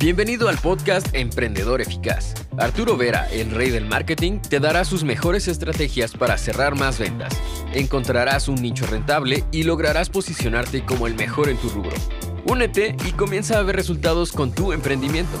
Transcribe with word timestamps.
Bienvenido 0.00 0.48
al 0.48 0.56
podcast 0.58 1.12
Emprendedor 1.12 1.80
Eficaz. 1.80 2.32
Arturo 2.56 2.96
Vera, 2.96 3.28
el 3.32 3.50
rey 3.50 3.70
del 3.70 3.84
marketing, 3.84 4.38
te 4.38 4.60
dará 4.60 4.84
sus 4.84 5.02
mejores 5.02 5.48
estrategias 5.48 6.12
para 6.12 6.38
cerrar 6.38 6.76
más 6.76 7.00
ventas. 7.00 7.36
Encontrarás 7.74 8.46
un 8.46 8.62
nicho 8.62 8.86
rentable 8.86 9.42
y 9.50 9.64
lograrás 9.64 10.08
posicionarte 10.08 10.84
como 10.84 11.08
el 11.08 11.16
mejor 11.16 11.48
en 11.48 11.56
tu 11.56 11.68
rubro. 11.68 11.96
Únete 12.44 12.94
y 13.08 13.10
comienza 13.10 13.58
a 13.58 13.62
ver 13.64 13.74
resultados 13.74 14.30
con 14.30 14.52
tu 14.52 14.72
emprendimiento. 14.72 15.36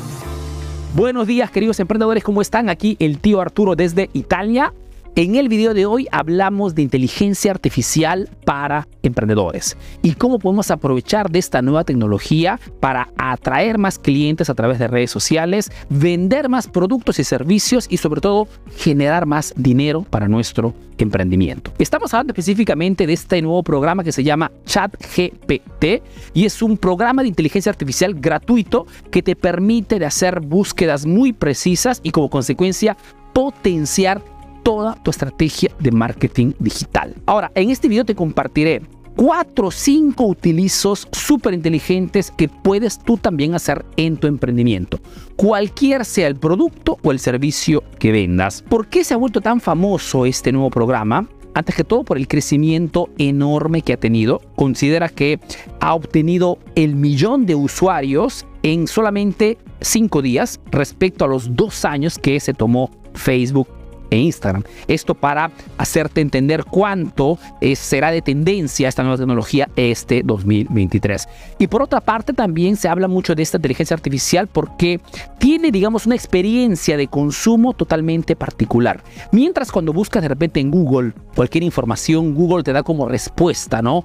Buenos 0.96 1.28
días 1.28 1.52
queridos 1.52 1.78
emprendedores, 1.78 2.24
¿cómo 2.24 2.42
están? 2.42 2.68
Aquí 2.68 2.96
el 2.98 3.20
tío 3.20 3.40
Arturo 3.40 3.76
desde 3.76 4.10
Italia. 4.12 4.72
En 5.18 5.34
el 5.34 5.48
video 5.48 5.74
de 5.74 5.84
hoy 5.84 6.06
hablamos 6.12 6.76
de 6.76 6.82
inteligencia 6.82 7.50
artificial 7.50 8.30
para 8.44 8.86
emprendedores 9.02 9.76
y 10.00 10.12
cómo 10.12 10.38
podemos 10.38 10.70
aprovechar 10.70 11.28
de 11.28 11.40
esta 11.40 11.60
nueva 11.60 11.82
tecnología 11.82 12.60
para 12.78 13.08
atraer 13.18 13.78
más 13.78 13.98
clientes 13.98 14.48
a 14.48 14.54
través 14.54 14.78
de 14.78 14.86
redes 14.86 15.10
sociales, 15.10 15.72
vender 15.90 16.48
más 16.48 16.68
productos 16.68 17.18
y 17.18 17.24
servicios 17.24 17.88
y 17.90 17.96
sobre 17.96 18.20
todo 18.20 18.46
generar 18.76 19.26
más 19.26 19.52
dinero 19.56 20.02
para 20.08 20.28
nuestro 20.28 20.72
emprendimiento. 20.98 21.72
Estamos 21.80 22.14
hablando 22.14 22.30
específicamente 22.30 23.04
de 23.04 23.14
este 23.14 23.42
nuevo 23.42 23.64
programa 23.64 24.04
que 24.04 24.12
se 24.12 24.22
llama 24.22 24.52
ChatGPT 24.66 26.00
y 26.32 26.44
es 26.44 26.62
un 26.62 26.76
programa 26.76 27.22
de 27.22 27.28
inteligencia 27.28 27.70
artificial 27.70 28.14
gratuito 28.14 28.86
que 29.10 29.24
te 29.24 29.34
permite 29.34 29.98
de 29.98 30.06
hacer 30.06 30.38
búsquedas 30.38 31.06
muy 31.06 31.32
precisas 31.32 31.98
y 32.04 32.12
como 32.12 32.30
consecuencia 32.30 32.96
potenciar 33.32 34.22
toda 34.68 34.96
tu 35.02 35.10
estrategia 35.10 35.70
de 35.80 35.90
marketing 35.90 36.52
digital. 36.58 37.14
Ahora, 37.24 37.50
en 37.54 37.70
este 37.70 37.88
video 37.88 38.04
te 38.04 38.14
compartiré 38.14 38.82
cuatro 39.16 39.68
o 39.68 39.70
cinco 39.70 40.26
utilizos 40.26 41.08
súper 41.10 41.54
inteligentes 41.54 42.30
que 42.30 42.50
puedes 42.50 42.98
tú 42.98 43.16
también 43.16 43.54
hacer 43.54 43.86
en 43.96 44.18
tu 44.18 44.26
emprendimiento, 44.26 45.00
cualquier 45.36 46.04
sea 46.04 46.26
el 46.26 46.36
producto 46.36 46.98
o 47.02 47.12
el 47.12 47.18
servicio 47.18 47.82
que 47.98 48.12
vendas. 48.12 48.60
¿Por 48.60 48.88
qué 48.88 49.04
se 49.04 49.14
ha 49.14 49.16
vuelto 49.16 49.40
tan 49.40 49.58
famoso 49.58 50.26
este 50.26 50.52
nuevo 50.52 50.68
programa? 50.68 51.26
Antes 51.54 51.74
que 51.74 51.82
todo 51.82 52.04
por 52.04 52.18
el 52.18 52.28
crecimiento 52.28 53.08
enorme 53.16 53.80
que 53.80 53.94
ha 53.94 53.98
tenido. 53.98 54.42
Considera 54.54 55.08
que 55.08 55.40
ha 55.80 55.94
obtenido 55.94 56.58
el 56.74 56.94
millón 56.94 57.46
de 57.46 57.54
usuarios 57.54 58.44
en 58.62 58.86
solamente 58.86 59.56
cinco 59.80 60.20
días 60.20 60.60
respecto 60.70 61.24
a 61.24 61.28
los 61.28 61.56
dos 61.56 61.86
años 61.86 62.18
que 62.18 62.38
se 62.38 62.52
tomó 62.52 62.90
Facebook 63.14 63.77
e 64.10 64.18
Instagram. 64.18 64.62
Esto 64.86 65.14
para 65.14 65.50
hacerte 65.76 66.20
entender 66.20 66.64
cuánto 66.64 67.38
será 67.74 68.10
de 68.10 68.22
tendencia 68.22 68.88
esta 68.88 69.02
nueva 69.02 69.18
tecnología 69.18 69.68
este 69.76 70.22
2023. 70.24 71.28
Y 71.58 71.66
por 71.66 71.82
otra 71.82 72.00
parte 72.00 72.32
también 72.32 72.76
se 72.76 72.88
habla 72.88 73.08
mucho 73.08 73.34
de 73.34 73.42
esta 73.42 73.58
inteligencia 73.58 73.94
artificial 73.94 74.46
porque 74.46 75.00
tiene, 75.38 75.70
digamos, 75.70 76.06
una 76.06 76.14
experiencia 76.14 76.96
de 76.96 77.08
consumo 77.08 77.72
totalmente 77.72 78.36
particular. 78.36 79.02
Mientras 79.32 79.72
cuando 79.72 79.92
buscas 79.92 80.22
de 80.22 80.28
repente 80.28 80.60
en 80.60 80.70
Google 80.70 81.12
cualquier 81.34 81.64
información, 81.64 82.34
Google 82.34 82.62
te 82.62 82.72
da 82.72 82.82
como 82.82 83.08
respuesta, 83.08 83.82
¿no? 83.82 84.04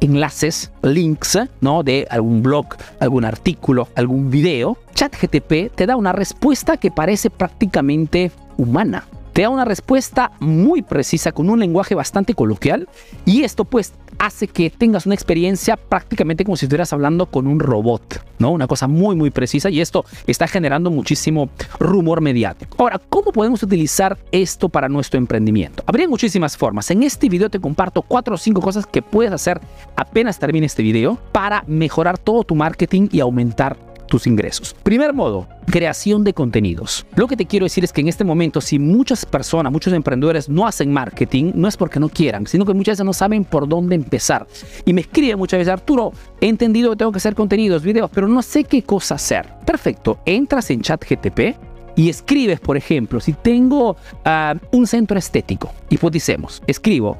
enlaces, 0.00 0.70
links, 0.82 1.38
¿no? 1.62 1.82
De 1.82 2.06
algún 2.10 2.42
blog, 2.42 2.66
algún 3.00 3.24
artículo, 3.24 3.88
algún 3.94 4.30
video, 4.30 4.76
ChatGTP 4.94 5.74
te 5.74 5.86
da 5.86 5.96
una 5.96 6.12
respuesta 6.12 6.76
que 6.76 6.90
parece 6.90 7.30
prácticamente 7.30 8.30
humana 8.58 9.04
te 9.34 9.42
da 9.42 9.50
una 9.50 9.64
respuesta 9.64 10.30
muy 10.38 10.82
precisa 10.82 11.32
con 11.32 11.50
un 11.50 11.58
lenguaje 11.58 11.96
bastante 11.96 12.34
coloquial 12.34 12.88
y 13.26 13.42
esto 13.42 13.64
pues 13.64 13.92
hace 14.20 14.46
que 14.46 14.70
tengas 14.70 15.06
una 15.06 15.16
experiencia 15.16 15.76
prácticamente 15.76 16.44
como 16.44 16.56
si 16.56 16.66
estuvieras 16.66 16.92
hablando 16.92 17.26
con 17.26 17.48
un 17.48 17.58
robot, 17.58 18.24
¿no? 18.38 18.52
Una 18.52 18.68
cosa 18.68 18.86
muy 18.86 19.16
muy 19.16 19.30
precisa 19.30 19.70
y 19.70 19.80
esto 19.80 20.04
está 20.28 20.46
generando 20.46 20.88
muchísimo 20.88 21.50
rumor 21.80 22.20
mediático. 22.20 22.76
Ahora, 22.78 23.00
¿cómo 23.08 23.32
podemos 23.32 23.60
utilizar 23.64 24.16
esto 24.30 24.68
para 24.68 24.88
nuestro 24.88 25.18
emprendimiento? 25.18 25.82
Habría 25.84 26.08
muchísimas 26.08 26.56
formas. 26.56 26.88
En 26.92 27.02
este 27.02 27.28
video 27.28 27.50
te 27.50 27.58
comparto 27.58 28.02
cuatro 28.02 28.36
o 28.36 28.38
cinco 28.38 28.60
cosas 28.60 28.86
que 28.86 29.02
puedes 29.02 29.32
hacer 29.32 29.60
apenas 29.96 30.38
termine 30.38 30.66
este 30.66 30.84
video 30.84 31.18
para 31.32 31.64
mejorar 31.66 32.18
todo 32.18 32.44
tu 32.44 32.54
marketing 32.54 33.08
y 33.10 33.18
aumentar 33.18 33.93
tus 34.06 34.26
ingresos. 34.26 34.74
Primer 34.82 35.12
modo, 35.12 35.46
creación 35.66 36.24
de 36.24 36.34
contenidos. 36.34 37.06
Lo 37.16 37.26
que 37.26 37.36
te 37.36 37.46
quiero 37.46 37.64
decir 37.64 37.84
es 37.84 37.92
que 37.92 38.00
en 38.00 38.08
este 38.08 38.24
momento, 38.24 38.60
si 38.60 38.78
muchas 38.78 39.24
personas, 39.26 39.72
muchos 39.72 39.92
emprendedores 39.92 40.48
no 40.48 40.66
hacen 40.66 40.92
marketing, 40.92 41.52
no 41.54 41.68
es 41.68 41.76
porque 41.76 42.00
no 42.00 42.08
quieran, 42.08 42.46
sino 42.46 42.64
que 42.64 42.74
muchas 42.74 42.94
veces 42.94 43.06
no 43.06 43.12
saben 43.12 43.44
por 43.44 43.68
dónde 43.68 43.94
empezar. 43.94 44.46
Y 44.84 44.92
me 44.92 45.02
escriben 45.02 45.38
muchas 45.38 45.58
veces, 45.58 45.72
Arturo, 45.72 46.12
he 46.40 46.48
entendido 46.48 46.90
que 46.90 46.96
tengo 46.96 47.12
que 47.12 47.18
hacer 47.18 47.34
contenidos, 47.34 47.82
videos, 47.82 48.10
pero 48.12 48.28
no 48.28 48.42
sé 48.42 48.64
qué 48.64 48.82
cosa 48.82 49.14
hacer. 49.16 49.46
Perfecto, 49.64 50.18
entras 50.24 50.70
en 50.70 50.82
ChatGTP 50.82 51.56
y 51.96 52.08
escribes, 52.08 52.60
por 52.60 52.76
ejemplo, 52.76 53.20
si 53.20 53.32
tengo 53.32 53.96
ah, 54.24 54.54
un 54.72 54.86
centro 54.86 55.18
estético, 55.18 55.72
hipoticemos, 55.90 56.62
escribo, 56.66 57.16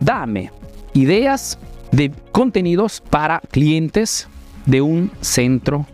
dame 0.00 0.50
ideas 0.94 1.58
de 1.92 2.10
contenidos 2.32 3.02
para 3.08 3.40
clientes 3.50 4.28
de 4.66 4.82
un 4.82 5.10
centro 5.20 5.86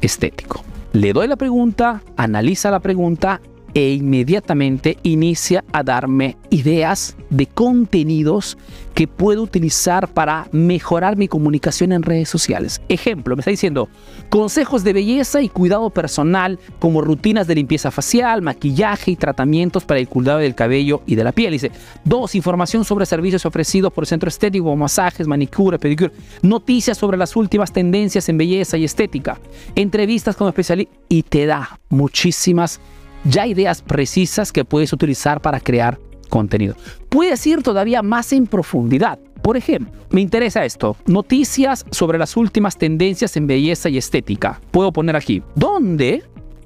estético. 0.00 0.62
Le 0.92 1.12
doy 1.12 1.28
la 1.28 1.36
pregunta, 1.36 2.02
analiza 2.16 2.70
la 2.70 2.80
pregunta 2.80 3.40
e 3.74 3.92
inmediatamente 3.94 4.98
inicia 5.02 5.64
a 5.72 5.82
darme 5.82 6.36
ideas 6.50 7.16
de 7.30 7.46
contenidos 7.46 8.58
que 8.94 9.06
puedo 9.06 9.42
utilizar 9.42 10.08
para 10.08 10.48
mejorar 10.52 11.16
mi 11.16 11.28
comunicación 11.28 11.92
en 11.92 12.02
redes 12.02 12.28
sociales. 12.28 12.82
Ejemplo, 12.88 13.36
me 13.36 13.40
está 13.40 13.50
diciendo 13.50 13.88
consejos 14.28 14.84
de 14.84 14.92
belleza 14.92 15.40
y 15.40 15.48
cuidado 15.48 15.90
personal 15.90 16.58
como 16.78 17.00
rutinas 17.00 17.46
de 17.46 17.54
limpieza 17.54 17.90
facial, 17.90 18.42
maquillaje 18.42 19.12
y 19.12 19.16
tratamientos 19.16 19.84
para 19.84 20.00
el 20.00 20.08
cuidado 20.08 20.40
del 20.40 20.54
cabello 20.54 21.02
y 21.06 21.14
de 21.14 21.24
la 21.24 21.32
piel. 21.32 21.52
Dice, 21.52 21.70
dos, 22.04 22.34
información 22.34 22.84
sobre 22.84 23.06
servicios 23.06 23.46
ofrecidos 23.46 23.92
por 23.92 24.04
el 24.04 24.08
centro 24.08 24.28
estético, 24.28 24.74
masajes, 24.76 25.26
manicura, 25.26 25.78
pedicure, 25.78 26.12
noticias 26.42 26.98
sobre 26.98 27.16
las 27.16 27.36
últimas 27.36 27.72
tendencias 27.72 28.28
en 28.28 28.38
belleza 28.38 28.76
y 28.76 28.84
estética, 28.84 29.40
entrevistas 29.74 30.36
con 30.36 30.48
especialistas 30.48 30.94
y 31.08 31.22
te 31.22 31.46
da 31.46 31.80
muchísimas 31.88 32.80
ya 33.24 33.46
ideas 33.46 33.82
precisas 33.82 34.52
que 34.52 34.64
puedes 34.64 34.92
utilizar 34.92 35.40
para 35.40 35.60
crear 35.60 35.98
contenido. 36.28 36.74
Puedes 37.08 37.46
ir 37.46 37.62
todavía 37.62 38.02
más 38.02 38.32
en 38.32 38.46
profundidad. 38.46 39.18
Por 39.42 39.56
ejemplo, 39.56 39.92
me 40.10 40.20
interesa 40.20 40.64
esto, 40.64 40.96
noticias 41.06 41.84
sobre 41.90 42.18
las 42.18 42.36
últimas 42.36 42.76
tendencias 42.76 43.36
en 43.36 43.46
belleza 43.46 43.88
y 43.88 43.98
estética. 43.98 44.60
Puedo 44.70 44.92
poner 44.92 45.16
aquí, 45.16 45.42
¿dónde 45.54 46.22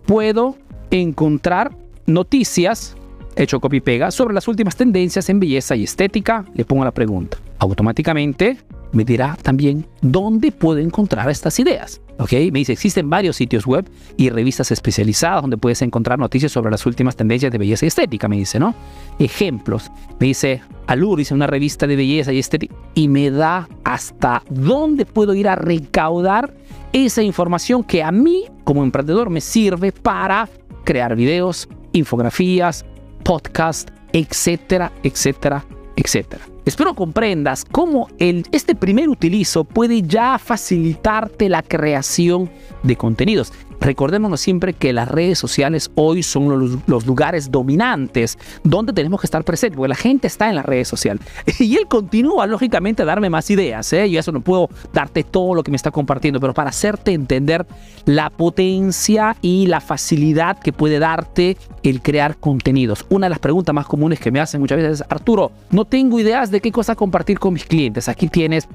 puedo 0.07 0.57
encontrar 0.91 1.77
noticias, 2.07 2.97
hecho 3.37 3.61
copy 3.61 3.81
pega, 3.81 4.11
sobre 4.11 4.35
las 4.35 4.49
últimas 4.49 4.77
tendencias 4.77 5.29
en 5.29 5.41
belleza 5.41 5.77
y 5.77 5.85
estética? 5.85 6.45
Le 6.55 6.65
pongo 6.65 6.85
la 6.85 6.93
pregunta. 6.93 7.39
Automáticamente 7.59 8.59
me 8.95 9.05
dirá 9.05 9.37
también 9.43 9.87
dónde 10.01 10.53
puedo 10.53 10.79
encontrar 10.79 11.29
estas 11.29 11.59
ideas. 11.59 12.01
¿Ok? 12.19 12.33
Me 12.53 12.61
dice, 12.61 12.73
existen 12.73 13.11
varios 13.11 13.37
sitios 13.37 13.67
web 13.67 13.91
y 14.17 14.31
revistas 14.31 14.71
especializadas 14.71 15.43
donde 15.43 15.57
puedes 15.57 15.83
encontrar 15.83 16.19
noticias 16.19 16.53
sobre 16.53 16.71
las 16.71 16.87
últimas 16.87 17.17
tendencias 17.17 17.51
de 17.51 17.59
belleza 17.59 17.85
y 17.85 17.89
estética, 17.89 18.29
me 18.29 18.37
dice, 18.37 18.61
¿no? 18.61 18.75
Ejemplos. 19.19 19.91
Me 20.21 20.29
dice, 20.29 20.63
Alur, 20.87 21.19
dice 21.19 21.35
una 21.35 21.49
revista 21.49 21.87
de 21.87 21.97
belleza 21.97 22.33
y 22.33 22.39
estética, 22.39 22.75
y 22.95 23.09
me 23.09 23.31
da 23.31 23.69
hasta 23.83 24.43
dónde 24.49 25.07
puedo 25.07 25.35
ir 25.35 25.49
a 25.49 25.57
recaudar 25.57 26.55
esa 26.93 27.23
información 27.23 27.83
que 27.83 28.03
a 28.05 28.13
mí, 28.13 28.45
como 28.63 28.85
emprendedor, 28.85 29.29
me 29.29 29.41
sirve 29.41 29.91
para 29.91 30.49
crear 30.85 31.17
videos, 31.17 31.69
infografías, 31.93 32.85
podcast, 33.25 33.91
etcétera, 34.13 34.93
etcétera, 35.03 35.65
etcétera. 35.97 36.54
Espero 36.65 36.95
comprendas 36.95 37.67
cómo 37.71 38.09
este 38.19 38.75
primer 38.75 39.11
utilizo 39.11 39.65
puede 39.65 40.01
ya 40.01 40.39
facilitarte 40.39 41.51
la 41.51 41.63
creación 41.63 42.51
de 42.83 42.97
contenidos. 42.97 43.53
Recordémonos 43.81 44.41
siempre 44.41 44.73
que 44.73 44.93
las 44.93 45.09
redes 45.09 45.39
sociales 45.39 45.91
hoy 45.95 46.23
son 46.23 46.79
los, 46.87 47.07
lugares 47.07 47.51
dominantes 47.51 48.39
donde 48.63 48.93
tenemos 48.93 49.21
que 49.21 49.27
estar 49.27 49.45
presentes, 49.45 49.77
porque 49.77 49.89
la 49.89 49.95
gente 49.95 50.27
está 50.27 50.49
en 50.49 50.57
las 50.57 50.65
redes 50.65 50.89
sociales. 50.89 51.25
Y 51.65 51.77
él 51.77 51.87
continúa, 51.89 52.47
lógicamente, 52.47 53.03
a 53.03 53.05
darme 53.07 53.31
más 53.31 53.51
ideas. 53.51 53.91
¿eh? 53.93 54.09
Yo 54.11 54.21
eso 54.21 54.33
no 54.33 54.41
puedo 54.41 54.69
darte 54.93 55.25
todo 55.25 55.55
lo 55.55 55.63
que 55.63 55.71
me 55.71 55.77
está 55.77 55.91
compartiendo, 55.91 56.41
pero 56.41 56.53
para 56.53 56.71
hacerte 56.71 57.13
entender 57.13 57.67
la 58.05 58.31
potencia 58.31 59.37
y 59.41 59.67
la 59.67 59.81
facilidad 59.81 60.59
que 60.59 60.73
puede 60.73 60.99
darte 60.99 61.57
el 61.83 62.03
crear 62.03 62.37
contenidos. 62.37 63.07
Una 63.09 63.27
de 63.27 63.31
las 63.31 63.39
preguntas 63.39 63.75
más 63.75 63.87
comunes 63.87 64.21
que 64.21 64.31
me 64.31 64.41
hacen 64.41 64.61
muchas 64.61 64.79
veces 64.79 65.01
es, 65.01 65.07
Arturo, 65.09 65.53
no 65.71 65.85
tengo 65.85 66.21
ideas 66.21 66.51
de 66.51 66.61
qué 66.61 66.71
cosa 66.71 66.95
compartir 66.95 67.39
con 67.39 67.55
mis 67.55 67.65
clientes. 67.65 68.09
Aquí 68.09 68.29
tienes 68.29 68.69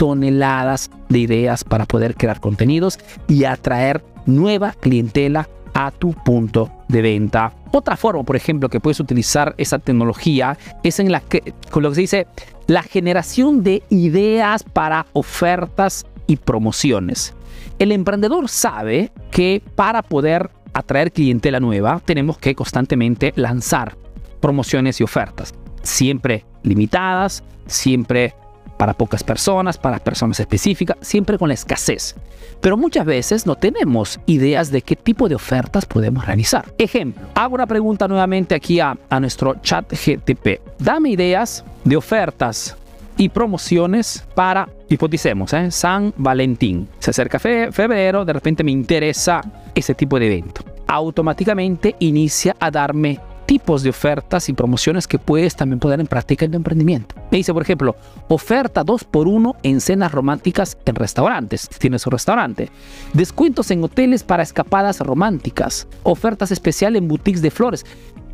toneladas 0.00 0.90
de 1.10 1.18
ideas 1.18 1.62
para 1.62 1.84
poder 1.84 2.16
crear 2.16 2.40
contenidos 2.40 2.98
y 3.28 3.44
atraer 3.44 4.02
nueva 4.24 4.72
clientela 4.80 5.46
a 5.74 5.90
tu 5.90 6.14
punto 6.14 6.70
de 6.88 7.02
venta. 7.02 7.52
Otra 7.70 7.98
forma, 7.98 8.22
por 8.22 8.34
ejemplo, 8.34 8.70
que 8.70 8.80
puedes 8.80 8.98
utilizar 8.98 9.54
esa 9.58 9.78
tecnología 9.78 10.56
es 10.82 11.00
en 11.00 11.12
la 11.12 11.20
que, 11.20 11.52
con 11.70 11.82
lo 11.82 11.90
que 11.90 11.96
se 11.96 12.00
dice, 12.00 12.26
la 12.66 12.82
generación 12.82 13.62
de 13.62 13.82
ideas 13.90 14.62
para 14.62 15.04
ofertas 15.12 16.06
y 16.26 16.36
promociones. 16.36 17.34
El 17.78 17.92
emprendedor 17.92 18.48
sabe 18.48 19.12
que 19.30 19.62
para 19.74 20.00
poder 20.00 20.48
atraer 20.72 21.12
clientela 21.12 21.60
nueva 21.60 22.00
tenemos 22.02 22.38
que 22.38 22.54
constantemente 22.54 23.34
lanzar 23.36 23.98
promociones 24.40 24.98
y 24.98 25.04
ofertas, 25.04 25.52
siempre 25.82 26.46
limitadas, 26.62 27.44
siempre 27.66 28.34
para 28.80 28.94
pocas 28.94 29.22
personas, 29.22 29.76
para 29.76 29.98
personas 29.98 30.40
específicas, 30.40 30.96
siempre 31.02 31.36
con 31.36 31.48
la 31.48 31.54
escasez. 31.54 32.16
Pero 32.62 32.78
muchas 32.78 33.04
veces 33.04 33.44
no 33.44 33.54
tenemos 33.54 34.18
ideas 34.24 34.70
de 34.70 34.80
qué 34.80 34.96
tipo 34.96 35.28
de 35.28 35.34
ofertas 35.34 35.84
podemos 35.84 36.24
realizar. 36.24 36.64
Ejemplo, 36.78 37.26
hago 37.34 37.56
una 37.56 37.66
pregunta 37.66 38.08
nuevamente 38.08 38.54
aquí 38.54 38.80
a, 38.80 38.96
a 39.10 39.20
nuestro 39.20 39.56
chat 39.60 39.84
GTP. 39.92 40.62
Dame 40.78 41.10
ideas 41.10 41.62
de 41.84 41.94
ofertas 41.94 42.74
y 43.18 43.28
promociones 43.28 44.24
para, 44.34 44.66
hipoticemos, 44.88 45.52
¿eh? 45.52 45.70
San 45.70 46.14
Valentín. 46.16 46.88
Se 47.00 47.10
acerca 47.10 47.38
febrero, 47.38 48.24
de 48.24 48.32
repente 48.32 48.64
me 48.64 48.70
interesa 48.70 49.42
ese 49.74 49.94
tipo 49.94 50.18
de 50.18 50.28
evento. 50.28 50.64
Automáticamente 50.86 51.96
inicia 51.98 52.56
a 52.58 52.70
darme 52.70 53.20
tipos 53.50 53.82
de 53.82 53.90
ofertas 53.90 54.48
y 54.48 54.52
promociones 54.52 55.08
que 55.08 55.18
puedes 55.18 55.56
también 55.56 55.80
poner 55.80 55.98
en 55.98 56.06
práctica 56.06 56.44
en 56.44 56.52
tu 56.52 56.56
emprendimiento. 56.56 57.16
Me 57.32 57.38
dice, 57.38 57.52
por 57.52 57.62
ejemplo, 57.62 57.96
oferta 58.28 58.84
2x1 58.84 59.56
en 59.64 59.80
cenas 59.80 60.12
románticas 60.12 60.78
en 60.84 60.94
restaurantes, 60.94 61.66
si 61.68 61.80
tienes 61.80 62.06
un 62.06 62.12
restaurante. 62.12 62.70
Descuentos 63.12 63.72
en 63.72 63.82
hoteles 63.82 64.22
para 64.22 64.44
escapadas 64.44 65.00
románticas. 65.00 65.88
Ofertas 66.04 66.52
especiales 66.52 67.02
en 67.02 67.08
boutiques 67.08 67.42
de 67.42 67.50
flores. 67.50 67.84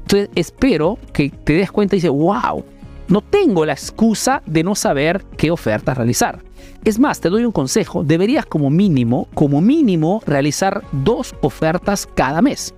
Entonces, 0.02 0.28
espero 0.34 0.98
que 1.14 1.30
te 1.30 1.54
des 1.54 1.72
cuenta 1.72 1.96
y 1.96 2.00
dices, 2.00 2.10
wow, 2.10 2.62
no 3.08 3.22
tengo 3.22 3.64
la 3.64 3.72
excusa 3.72 4.42
de 4.44 4.64
no 4.64 4.74
saber 4.74 5.24
qué 5.38 5.50
ofertas 5.50 5.96
realizar. 5.96 6.42
Es 6.84 6.98
más, 6.98 7.20
te 7.20 7.30
doy 7.30 7.46
un 7.46 7.52
consejo, 7.52 8.04
deberías 8.04 8.44
como 8.44 8.68
mínimo, 8.68 9.28
como 9.32 9.62
mínimo, 9.62 10.22
realizar 10.26 10.82
dos 10.92 11.34
ofertas 11.40 12.06
cada 12.06 12.42
mes 12.42 12.74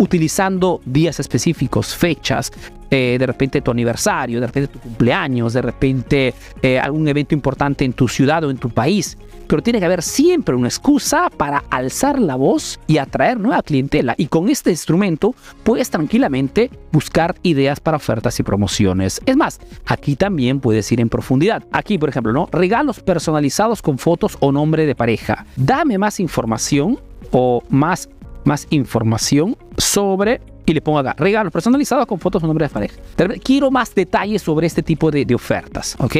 utilizando 0.00 0.80
días 0.86 1.20
específicos, 1.20 1.94
fechas, 1.94 2.50
eh, 2.90 3.16
de 3.20 3.26
repente 3.26 3.60
tu 3.60 3.70
aniversario, 3.70 4.40
de 4.40 4.46
repente 4.46 4.72
tu 4.72 4.80
cumpleaños, 4.80 5.52
de 5.52 5.62
repente 5.62 6.34
eh, 6.62 6.78
algún 6.78 7.06
evento 7.06 7.34
importante 7.34 7.84
en 7.84 7.92
tu 7.92 8.08
ciudad 8.08 8.42
o 8.42 8.50
en 8.50 8.56
tu 8.56 8.70
país. 8.70 9.16
Pero 9.46 9.62
tiene 9.62 9.78
que 9.78 9.84
haber 9.84 10.02
siempre 10.02 10.54
una 10.54 10.68
excusa 10.68 11.28
para 11.36 11.64
alzar 11.70 12.18
la 12.18 12.34
voz 12.36 12.80
y 12.86 12.98
atraer 12.98 13.38
nueva 13.38 13.62
clientela. 13.62 14.14
Y 14.16 14.28
con 14.28 14.48
este 14.48 14.70
instrumento 14.70 15.34
puedes 15.64 15.90
tranquilamente 15.90 16.70
buscar 16.92 17.34
ideas 17.42 17.78
para 17.78 17.98
ofertas 17.98 18.40
y 18.40 18.42
promociones. 18.42 19.20
Es 19.26 19.36
más, 19.36 19.60
aquí 19.86 20.16
también 20.16 20.60
puedes 20.60 20.90
ir 20.92 21.00
en 21.00 21.08
profundidad. 21.08 21.62
Aquí, 21.72 21.98
por 21.98 22.08
ejemplo, 22.08 22.32
¿no? 22.32 22.48
Regalos 22.50 23.00
personalizados 23.00 23.82
con 23.82 23.98
fotos 23.98 24.38
o 24.40 24.50
nombre 24.50 24.86
de 24.86 24.94
pareja. 24.94 25.44
Dame 25.56 25.98
más 25.98 26.20
información 26.20 26.98
o 27.32 27.62
más 27.68 28.08
más 28.44 28.66
información 28.70 29.56
sobre 29.76 30.40
y 30.66 30.72
le 30.72 30.80
pongo 30.80 30.98
acá 30.98 31.14
regalos 31.18 31.52
personalizados 31.52 32.06
con 32.06 32.20
fotos 32.20 32.42
o 32.44 32.46
nombres 32.46 32.70
de 32.70 32.74
pareja. 32.74 32.94
Quiero 33.42 33.70
más 33.70 33.94
detalles 33.94 34.42
sobre 34.42 34.66
este 34.66 34.82
tipo 34.82 35.10
de, 35.10 35.24
de 35.24 35.34
ofertas, 35.34 35.96
¿ok? 35.98 36.16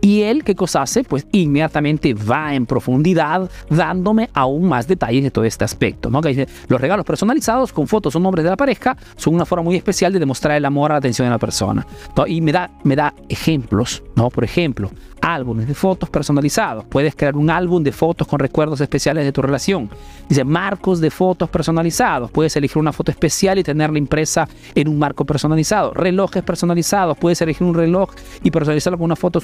Y 0.00 0.22
él, 0.22 0.44
¿qué 0.44 0.54
cosa 0.54 0.82
hace? 0.82 1.04
Pues 1.04 1.26
inmediatamente 1.32 2.14
va 2.14 2.54
en 2.54 2.64
profundidad 2.64 3.50
dándome 3.68 4.30
aún 4.32 4.66
más 4.66 4.88
detalles 4.88 5.22
de 5.22 5.30
todo 5.30 5.44
este 5.44 5.64
aspecto. 5.64 6.10
¿no? 6.10 6.22
Que 6.22 6.30
dice, 6.30 6.48
los 6.68 6.80
regalos 6.80 7.04
personalizados 7.04 7.72
con 7.72 7.86
fotos 7.86 8.16
o 8.16 8.20
nombres 8.20 8.44
de 8.44 8.50
la 8.50 8.56
pareja 8.56 8.96
son 9.16 9.34
una 9.34 9.44
forma 9.44 9.64
muy 9.64 9.76
especial 9.76 10.12
de 10.12 10.18
demostrar 10.18 10.56
el 10.56 10.64
amor, 10.64 10.90
la 10.90 10.96
atención 10.96 11.26
de 11.26 11.30
la 11.30 11.38
persona. 11.38 11.86
Y 12.26 12.40
me 12.40 12.52
da, 12.52 12.70
me 12.82 12.96
da 12.96 13.14
ejemplos, 13.28 14.02
¿no? 14.16 14.30
Por 14.30 14.44
ejemplo, 14.44 14.90
álbumes 15.20 15.66
de 15.66 15.74
fotos 15.74 16.10
personalizados. 16.10 16.84
Puedes 16.84 17.14
crear 17.14 17.36
un 17.36 17.50
álbum 17.50 17.82
de 17.82 17.92
fotos 17.92 18.26
con 18.26 18.38
recuerdos 18.38 18.80
especiales 18.80 19.24
de 19.24 19.32
tu 19.32 19.42
relación. 19.42 19.90
Dice 20.28 20.44
marcos 20.44 21.00
de 21.00 21.10
fotos 21.10 21.48
personalizados. 21.50 22.30
Puedes 22.30 22.56
elegir 22.56 22.78
una 22.78 22.92
foto 22.92 23.10
especial 23.10 23.58
y 23.58 23.62
tenerla 23.62 23.98
impresa 23.98 24.48
en 24.74 24.88
un 24.88 24.98
marco 24.98 25.24
personalizado. 25.24 25.92
Relojes 25.92 26.42
personalizados. 26.42 27.16
Puedes 27.18 27.40
elegir 27.42 27.66
un 27.66 27.74
reloj 27.74 28.10
y 28.42 28.50
personalizarlo 28.50 28.98
con 28.98 29.06
una 29.06 29.16
foto 29.16 29.40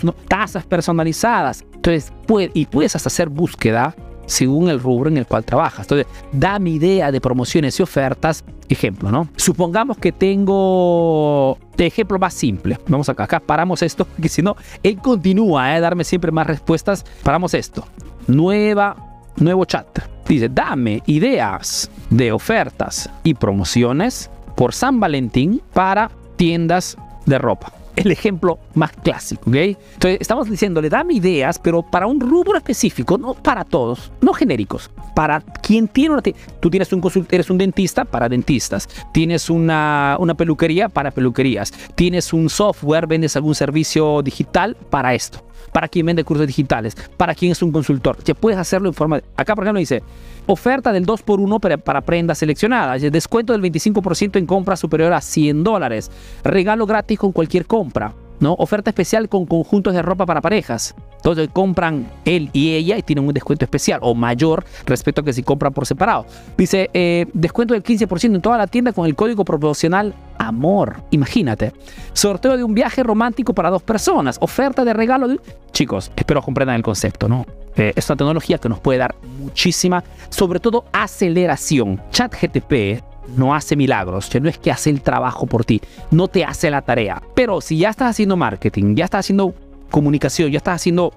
personalizadas. 0.68 1.64
Entonces, 1.74 2.12
puede, 2.26 2.50
y 2.54 2.66
puedes 2.66 2.96
hasta 2.96 3.08
hacer 3.08 3.28
búsqueda 3.28 3.94
según 4.26 4.68
el 4.68 4.80
rubro 4.80 5.08
en 5.08 5.16
el 5.16 5.26
cual 5.26 5.44
trabajas. 5.44 5.80
Entonces, 5.80 6.06
da 6.32 6.58
mi 6.58 6.74
idea 6.74 7.10
de 7.10 7.20
promociones 7.20 7.78
y 7.80 7.82
ofertas. 7.82 8.44
Ejemplo, 8.68 9.10
¿no? 9.10 9.28
Supongamos 9.36 9.96
que 9.98 10.12
tengo 10.12 11.56
de 11.76 11.86
ejemplo 11.86 12.18
más 12.18 12.34
simple. 12.34 12.78
Vamos 12.88 13.08
acá, 13.08 13.24
acá 13.24 13.40
paramos 13.40 13.82
esto, 13.82 14.04
porque 14.16 14.28
si 14.28 14.42
no, 14.42 14.56
él 14.82 14.98
continúa 14.98 15.64
a 15.64 15.76
¿eh? 15.76 15.80
darme 15.80 16.04
siempre 16.04 16.32
más 16.32 16.46
respuestas. 16.46 17.04
Paramos 17.22 17.54
esto. 17.54 17.86
Nueva, 18.26 18.96
nuevo 19.36 19.64
chat. 19.64 19.86
Dice, 20.28 20.48
dame 20.48 21.02
ideas 21.06 21.88
de 22.10 22.32
ofertas 22.32 23.08
y 23.22 23.34
promociones 23.34 24.28
por 24.56 24.74
San 24.74 24.98
Valentín 24.98 25.62
para 25.72 26.10
tiendas 26.36 26.96
de 27.26 27.38
ropa 27.38 27.72
el 27.96 28.10
ejemplo 28.10 28.58
más 28.74 28.92
clásico, 28.92 29.50
¿ok? 29.50 29.56
Entonces, 29.56 30.18
estamos 30.20 30.48
diciendo, 30.48 30.80
le 30.80 30.88
dame 30.88 31.14
ideas, 31.14 31.58
pero 31.58 31.82
para 31.82 32.06
un 32.06 32.20
rubro 32.20 32.56
específico, 32.56 33.18
no 33.18 33.34
para 33.34 33.64
todos, 33.64 34.12
no 34.20 34.32
genéricos. 34.32 34.90
Para 35.14 35.40
quien 35.40 35.88
tiene 35.88 36.14
una... 36.14 36.22
Tú 36.60 36.70
tienes 36.70 36.92
un 36.92 37.26
eres 37.30 37.48
un 37.48 37.58
dentista 37.58 38.04
para 38.04 38.28
dentistas. 38.28 38.88
Tienes 39.12 39.48
una, 39.48 40.16
una 40.20 40.34
peluquería 40.34 40.88
para 40.90 41.10
peluquerías. 41.10 41.72
Tienes 41.94 42.32
un 42.32 42.50
software, 42.50 43.06
vendes 43.06 43.34
algún 43.36 43.54
servicio 43.54 44.22
digital 44.22 44.76
para 44.90 45.14
esto 45.14 45.45
para 45.72 45.88
quien 45.88 46.06
vende 46.06 46.24
cursos 46.24 46.46
digitales, 46.46 46.96
para 47.16 47.34
quien 47.34 47.52
es 47.52 47.62
un 47.62 47.72
consultor. 47.72 48.16
Ya 48.24 48.34
puedes 48.34 48.58
hacerlo 48.58 48.88
en 48.88 48.94
forma... 48.94 49.20
Acá, 49.36 49.54
por 49.54 49.64
ejemplo, 49.64 49.80
dice, 49.80 50.02
oferta 50.46 50.92
del 50.92 51.06
2x1 51.06 51.82
para, 51.82 52.00
prendas 52.00 52.38
seleccionadas, 52.38 53.02
descuento 53.02 53.52
del 53.52 53.62
25% 53.62 54.36
en 54.36 54.46
compra 54.46 54.76
superior 54.76 55.12
a 55.12 55.20
100 55.20 55.64
dólares, 55.64 56.10
regalo 56.44 56.86
gratis 56.86 57.18
con 57.18 57.32
cualquier 57.32 57.66
compra. 57.66 58.14
¿no? 58.40 58.54
Oferta 58.54 58.90
especial 58.90 59.28
con 59.28 59.46
conjuntos 59.46 59.94
de 59.94 60.02
ropa 60.02 60.26
para 60.26 60.40
parejas. 60.40 60.94
Entonces 61.16 61.48
compran 61.52 62.06
él 62.24 62.50
y 62.52 62.74
ella 62.74 62.96
y 62.98 63.02
tienen 63.02 63.26
un 63.26 63.32
descuento 63.32 63.64
especial 63.64 64.00
o 64.02 64.14
mayor 64.14 64.64
respecto 64.84 65.22
a 65.22 65.24
que 65.24 65.32
si 65.32 65.42
compran 65.42 65.72
por 65.72 65.86
separado. 65.86 66.26
Dice, 66.56 66.90
eh, 66.92 67.26
descuento 67.32 67.74
del 67.74 67.82
15% 67.82 68.34
en 68.34 68.42
toda 68.42 68.58
la 68.58 68.66
tienda 68.66 68.92
con 68.92 69.06
el 69.06 69.14
código 69.14 69.44
proporcional 69.44 70.14
amor. 70.38 71.02
Imagínate. 71.10 71.72
Sorteo 72.12 72.56
de 72.56 72.64
un 72.64 72.74
viaje 72.74 73.02
romántico 73.02 73.54
para 73.54 73.70
dos 73.70 73.82
personas. 73.82 74.38
Oferta 74.40 74.84
de 74.84 74.92
regalo. 74.92 75.36
Chicos, 75.72 76.10
espero 76.16 76.42
comprendan 76.42 76.76
el 76.76 76.82
concepto, 76.82 77.28
¿no? 77.28 77.46
Eh, 77.76 77.92
es 77.94 78.08
una 78.08 78.16
tecnología 78.16 78.58
que 78.58 78.68
nos 78.68 78.80
puede 78.80 78.98
dar 78.98 79.14
muchísima, 79.38 80.02
sobre 80.30 80.60
todo 80.60 80.84
aceleración. 80.92 82.00
ChatGTP 82.10 83.02
no 83.36 83.54
hace 83.54 83.76
milagros, 83.76 84.30
no 84.40 84.48
es 84.48 84.58
que 84.58 84.70
hace 84.70 84.90
el 84.90 85.02
trabajo 85.02 85.46
por 85.46 85.64
ti, 85.64 85.80
no 86.10 86.28
te 86.28 86.44
hace 86.44 86.70
la 86.70 86.82
tarea. 86.82 87.22
Pero 87.34 87.60
si 87.60 87.78
ya 87.78 87.90
estás 87.90 88.10
haciendo 88.10 88.36
marketing, 88.36 88.94
ya 88.94 89.04
estás 89.04 89.26
haciendo 89.26 89.54
comunicación, 89.90 90.50
ya 90.50 90.58
estás 90.58 90.76
haciendo 90.76 91.12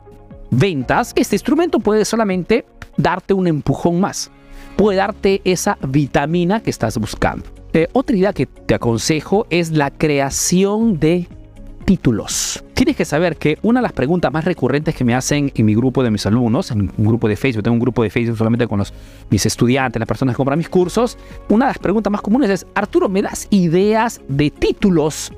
ventas, 0.51 1.13
este 1.15 1.35
instrumento 1.35 1.79
puede 1.79 2.05
solamente 2.05 2.65
darte 2.97 3.33
un 3.33 3.47
empujón 3.47 3.99
más, 3.99 4.31
puede 4.75 4.97
darte 4.97 5.41
esa 5.43 5.77
vitamina 5.87 6.61
que 6.61 6.69
estás 6.69 6.97
buscando. 6.97 7.58
Eh, 7.73 7.87
otra 7.93 8.15
idea 8.15 8.33
que 8.33 8.47
te 8.47 8.73
aconsejo 8.73 9.45
es 9.49 9.71
la 9.71 9.91
creación 9.91 10.99
de 10.99 11.27
títulos. 11.85 12.63
Tienes 12.73 12.95
que 12.95 13.05
saber 13.05 13.35
que 13.37 13.59
una 13.61 13.79
de 13.79 13.83
las 13.83 13.93
preguntas 13.93 14.31
más 14.31 14.45
recurrentes 14.45 14.95
que 14.95 15.03
me 15.03 15.13
hacen 15.13 15.51
en 15.53 15.65
mi 15.65 15.75
grupo 15.75 16.01
de 16.01 16.09
mis 16.09 16.25
alumnos, 16.25 16.71
en 16.71 16.91
un 16.97 17.05
grupo 17.05 17.27
de 17.27 17.35
Facebook, 17.35 17.63
tengo 17.63 17.73
un 17.73 17.79
grupo 17.79 18.01
de 18.03 18.09
Facebook 18.09 18.37
solamente 18.37 18.67
con 18.67 18.81
mis 19.29 19.45
estudiantes, 19.45 19.99
las 19.99 20.07
personas 20.07 20.33
que 20.33 20.37
compran 20.37 20.57
mis 20.57 20.69
cursos, 20.69 21.17
una 21.49 21.65
de 21.65 21.71
las 21.71 21.79
preguntas 21.79 22.09
más 22.11 22.21
comunes 22.21 22.49
es, 22.49 22.65
Arturo, 22.73 23.09
¿me 23.09 23.21
das 23.21 23.47
ideas 23.49 24.21
de 24.27 24.49
títulos 24.49 25.31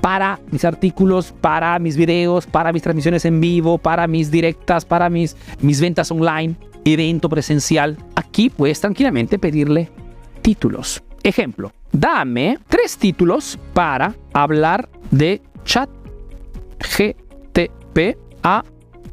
para 0.00 0.40
mis 0.50 0.64
artículos, 0.64 1.34
para 1.40 1.78
mis 1.78 1.96
videos, 1.96 2.46
para 2.46 2.72
mis 2.72 2.82
transmisiones 2.82 3.24
en 3.24 3.40
vivo, 3.40 3.78
para 3.78 4.06
mis 4.06 4.30
directas, 4.30 4.84
para 4.84 5.10
mis, 5.10 5.36
mis 5.60 5.80
ventas 5.80 6.10
online, 6.10 6.56
evento 6.84 7.28
presencial? 7.28 7.96
Aquí 8.14 8.48
puedes 8.48 8.80
tranquilamente 8.80 9.38
pedirle 9.38 9.90
títulos. 10.40 11.02
Ejemplo, 11.26 11.72
dame 11.90 12.56
tres 12.68 12.96
títulos 12.96 13.58
para 13.74 14.14
hablar 14.32 14.88
de 15.10 15.42
chat 15.64 15.90
GTP 16.78 18.16
a 18.44 18.62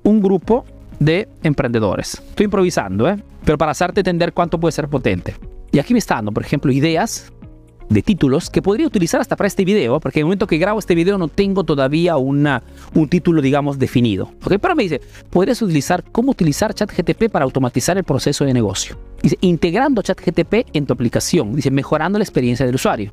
un 0.04 0.22
grupo 0.22 0.64
de 1.00 1.28
emprendedores. 1.42 2.22
Estoy 2.30 2.44
improvisando, 2.44 3.10
¿eh? 3.10 3.18
Pero 3.44 3.58
para 3.58 3.72
hacerte 3.72 4.02
entender 4.02 4.32
cuánto 4.32 4.60
puede 4.60 4.74
ser 4.74 4.90
potente. 4.90 5.36
Y 5.72 5.80
aquí 5.80 5.94
me 5.94 5.98
está 5.98 6.14
dando, 6.14 6.32
por 6.32 6.44
ejemplo, 6.44 6.72
ideas 6.72 7.34
de 7.90 8.04
títulos 8.04 8.52
que 8.52 8.62
podría 8.62 8.86
utilizar 8.86 9.20
hasta 9.20 9.36
para 9.36 9.48
este 9.48 9.66
video, 9.66 10.00
porque 10.00 10.20
en 10.20 10.22
el 10.22 10.26
momento 10.26 10.46
que 10.46 10.60
grabo 10.60 10.78
este 10.78 10.94
video 10.94 11.18
no 11.18 11.30
tengo 11.30 11.64
todavía 11.64 12.18
una, 12.18 12.62
un 12.94 13.10
título, 13.10 13.42
digamos, 13.42 13.80
definido. 13.80 14.30
¿ok? 14.44 14.54
Pero 14.62 14.76
me 14.76 14.84
dice, 14.84 15.02
podrías 15.32 15.60
utilizar 15.64 16.04
cómo 16.12 16.30
utilizar 16.30 16.76
ChatGTP 16.76 17.32
para 17.32 17.44
automatizar 17.44 17.98
el 17.98 18.04
proceso 18.04 18.46
de 18.46 18.54
negocio. 18.54 19.00
Dice, 19.24 19.38
integrando 19.42 20.04
ChatGTP 20.04 20.68
en 20.74 20.86
tu 20.86 20.94
aplicación. 20.94 21.56
Dice, 21.56 21.72
mejorando 21.72 22.20
la 22.20 22.24
experiencia 22.24 22.66
del 22.66 22.76
usuario. 22.76 23.12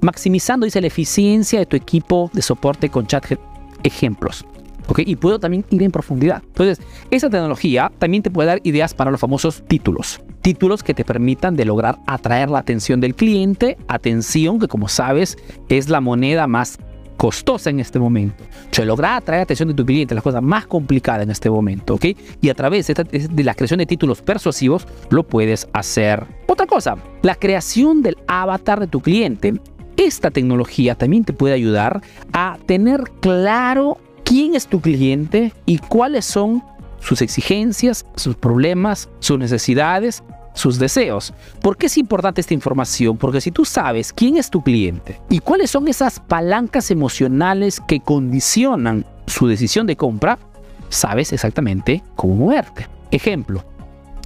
Maximizando, 0.00 0.64
dice, 0.64 0.80
la 0.80 0.88
eficiencia 0.88 1.60
de 1.60 1.66
tu 1.66 1.76
equipo 1.76 2.30
de 2.32 2.42
soporte 2.42 2.88
con 2.88 3.06
ChatGPT 3.06 3.50
ejemplos. 3.82 4.44
¿ok? 4.88 5.00
Y 5.06 5.16
puedo 5.16 5.38
también 5.38 5.64
ir 5.70 5.82
en 5.82 5.90
profundidad. 5.90 6.42
Entonces, 6.46 6.80
esa 7.10 7.30
tecnología 7.30 7.90
también 7.98 8.22
te 8.22 8.30
puede 8.30 8.48
dar 8.48 8.60
ideas 8.64 8.94
para 8.94 9.10
los 9.10 9.20
famosos 9.20 9.62
títulos. 9.66 10.20
Títulos 10.42 10.82
que 10.82 10.94
te 10.94 11.04
permitan 11.04 11.56
de 11.56 11.64
lograr 11.64 11.98
atraer 12.06 12.50
la 12.50 12.58
atención 12.58 13.00
del 13.00 13.14
cliente, 13.14 13.76
atención 13.88 14.58
que 14.58 14.68
como 14.68 14.88
sabes 14.88 15.36
es 15.68 15.88
la 15.88 16.00
moneda 16.00 16.46
más 16.46 16.78
costosa 17.20 17.68
en 17.68 17.80
este 17.80 17.98
momento. 17.98 18.44
O 18.44 18.74
sea, 18.74 18.86
lograr 18.86 19.18
atraer 19.18 19.40
la 19.40 19.42
atención 19.42 19.68
de 19.68 19.74
tu 19.74 19.84
cliente 19.84 20.14
es 20.14 20.16
la 20.16 20.22
cosa 20.22 20.40
más 20.40 20.66
complicada 20.66 21.22
en 21.22 21.30
este 21.30 21.50
momento, 21.50 21.96
¿ok? 21.96 22.06
Y 22.40 22.48
a 22.48 22.54
través 22.54 22.86
de 22.86 23.44
la 23.44 23.52
creación 23.52 23.76
de 23.76 23.84
títulos 23.84 24.22
persuasivos 24.22 24.86
lo 25.10 25.22
puedes 25.22 25.68
hacer. 25.74 26.24
Otra 26.46 26.66
cosa, 26.66 26.96
la 27.20 27.34
creación 27.34 28.00
del 28.00 28.16
avatar 28.26 28.80
de 28.80 28.86
tu 28.86 29.00
cliente. 29.00 29.60
Esta 29.98 30.30
tecnología 30.30 30.94
también 30.94 31.24
te 31.24 31.34
puede 31.34 31.52
ayudar 31.52 32.00
a 32.32 32.56
tener 32.64 33.02
claro 33.20 33.98
quién 34.24 34.54
es 34.54 34.66
tu 34.66 34.80
cliente 34.80 35.52
y 35.66 35.76
cuáles 35.76 36.24
son 36.24 36.64
sus 37.00 37.20
exigencias, 37.20 38.06
sus 38.16 38.34
problemas, 38.34 39.10
sus 39.18 39.38
necesidades 39.38 40.22
sus 40.54 40.78
deseos. 40.78 41.32
¿Por 41.60 41.76
qué 41.76 41.86
es 41.86 41.98
importante 41.98 42.40
esta 42.40 42.54
información? 42.54 43.16
Porque 43.16 43.40
si 43.40 43.50
tú 43.50 43.64
sabes 43.64 44.12
quién 44.12 44.36
es 44.36 44.50
tu 44.50 44.62
cliente 44.62 45.20
y 45.28 45.40
cuáles 45.40 45.70
son 45.70 45.88
esas 45.88 46.20
palancas 46.20 46.90
emocionales 46.90 47.80
que 47.80 48.00
condicionan 48.00 49.04
su 49.26 49.46
decisión 49.46 49.86
de 49.86 49.96
compra, 49.96 50.38
sabes 50.88 51.32
exactamente 51.32 52.02
cómo 52.16 52.34
moverte. 52.34 52.86
Ejemplo, 53.10 53.64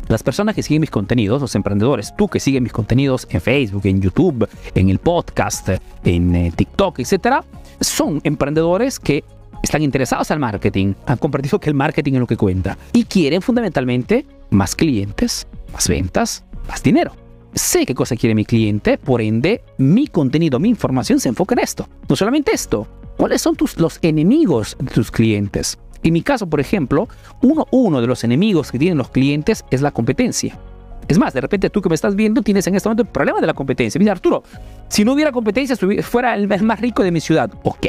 las 0.08 0.22
personas 0.22 0.54
que 0.54 0.62
siguen 0.62 0.80
mis 0.80 0.90
contenidos, 0.90 1.40
los 1.40 1.54
emprendedores, 1.54 2.14
tú 2.16 2.28
que 2.28 2.40
sigues 2.40 2.60
mis 2.60 2.72
contenidos 2.72 3.26
en 3.30 3.40
Facebook, 3.40 3.82
en 3.84 4.00
YouTube, 4.00 4.48
en 4.74 4.88
el 4.90 4.98
podcast, 4.98 5.70
en 6.04 6.34
eh, 6.34 6.52
TikTok, 6.54 6.98
etcétera, 6.98 7.44
son 7.80 8.20
emprendedores 8.24 8.98
que 8.98 9.24
están 9.62 9.82
interesados 9.82 10.30
al 10.30 10.38
marketing, 10.38 10.94
han 11.06 11.16
comprendido 11.16 11.58
que 11.58 11.70
el 11.70 11.74
marketing 11.74 12.14
es 12.14 12.20
lo 12.20 12.26
que 12.26 12.36
cuenta 12.36 12.76
y 12.92 13.04
quieren 13.04 13.40
fundamentalmente 13.40 14.26
más 14.50 14.74
clientes, 14.74 15.46
más 15.74 15.88
ventas, 15.88 16.44
más 16.68 16.82
dinero. 16.82 17.12
Sé 17.54 17.84
qué 17.84 17.94
cosa 17.94 18.16
quiere 18.16 18.34
mi 18.34 18.44
cliente, 18.44 18.96
por 18.96 19.20
ende, 19.20 19.62
mi 19.76 20.06
contenido, 20.06 20.58
mi 20.58 20.68
información 20.68 21.20
se 21.20 21.28
enfoca 21.28 21.54
en 21.54 21.60
esto. 21.60 21.88
No 22.08 22.16
solamente 22.16 22.52
esto, 22.52 22.88
¿cuáles 23.16 23.42
son 23.42 23.54
tus, 23.54 23.78
los 23.78 23.98
enemigos 24.02 24.76
de 24.80 24.90
tus 24.90 25.10
clientes? 25.10 25.78
En 26.02 26.12
mi 26.12 26.22
caso, 26.22 26.48
por 26.48 26.60
ejemplo, 26.60 27.08
uno, 27.42 27.66
uno 27.70 28.00
de 28.00 28.06
los 28.06 28.24
enemigos 28.24 28.72
que 28.72 28.78
tienen 28.78 28.98
los 28.98 29.10
clientes 29.10 29.64
es 29.70 29.82
la 29.82 29.90
competencia. 29.90 30.58
Es 31.08 31.18
más, 31.18 31.34
de 31.34 31.40
repente 31.40 31.70
tú 31.70 31.82
que 31.82 31.88
me 31.88 31.94
estás 31.94 32.14
viendo 32.16 32.42
tienes 32.42 32.66
en 32.66 32.74
este 32.74 32.88
momento 32.88 33.02
el 33.02 33.08
problema 33.08 33.40
de 33.40 33.46
la 33.46 33.54
competencia. 33.54 33.98
Mira, 33.98 34.12
Arturo, 34.12 34.42
si 34.88 35.04
no 35.04 35.12
hubiera 35.12 35.32
competencia, 35.32 35.76
fuera 36.02 36.34
el 36.34 36.48
más 36.62 36.80
rico 36.80 37.02
de 37.02 37.10
mi 37.10 37.20
ciudad. 37.20 37.50
Ok. 37.62 37.86